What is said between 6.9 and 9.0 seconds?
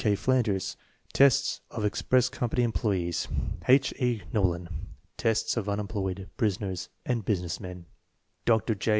and businessmen); Dr. J.